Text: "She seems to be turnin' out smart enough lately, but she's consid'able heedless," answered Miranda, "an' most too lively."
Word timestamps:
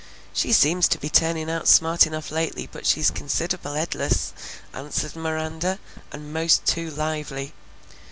"She 0.33 0.51
seems 0.51 0.87
to 0.87 0.97
be 0.97 1.11
turnin' 1.11 1.47
out 1.47 1.67
smart 1.67 2.07
enough 2.07 2.31
lately, 2.31 2.67
but 2.71 2.87
she's 2.87 3.11
consid'able 3.11 3.75
heedless," 3.79 4.33
answered 4.73 5.15
Miranda, 5.15 5.77
"an' 6.11 6.33
most 6.33 6.65
too 6.65 6.89
lively." 6.89 7.53